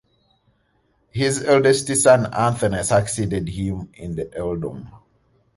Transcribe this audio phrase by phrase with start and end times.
[1.11, 4.89] His eldest son Anthony succeeded him in the earldom.